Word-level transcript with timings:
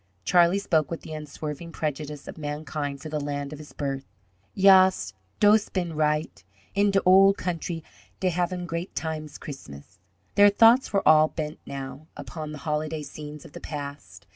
Charlie 0.25 0.57
spoke 0.57 0.89
with 0.89 1.01
the 1.01 1.13
unswerving 1.13 1.73
prejudice 1.73 2.27
of 2.27 2.35
mankind 2.35 2.99
for 3.03 3.09
the 3.09 3.19
land 3.19 3.53
of 3.53 3.59
his 3.59 3.71
birth. 3.71 4.07
"Yas, 4.55 5.13
dose 5.39 5.69
been 5.69 5.93
right. 5.95 6.43
En 6.75 6.89
da 6.89 7.01
ol' 7.05 7.35
kontry 7.35 7.83
dey 8.19 8.29
havin' 8.29 8.65
gret 8.65 8.95
times 8.95 9.37
Christmas." 9.37 9.99
Their 10.33 10.49
thoughts 10.49 10.91
were 10.91 11.07
all 11.07 11.27
bent 11.27 11.59
now 11.67 12.07
upon 12.17 12.51
the 12.51 12.57
holiday 12.65 13.03
scenes 13.03 13.45
of 13.45 13.51
the 13.51 13.61
past. 13.61 14.25